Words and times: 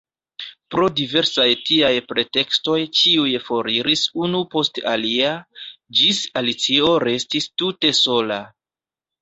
Pro 0.75 0.85
diversaj 0.99 1.45
tiaj 1.67 1.91
pretekstoj 2.11 2.79
ĉiuj 3.01 3.35
foriris 3.49 4.03
unu 4.25 4.41
post 4.55 4.81
alia, 4.95 5.37
ĝis 6.01 6.25
Alicio 6.43 6.91
restis 7.09 7.51
tute 7.63 7.97
sola. 8.03 8.45